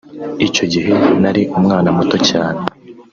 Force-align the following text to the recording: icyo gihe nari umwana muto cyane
icyo 0.47 0.65
gihe 0.73 0.91
nari 1.21 1.41
umwana 1.59 1.89
muto 1.97 2.17
cyane 2.29 2.59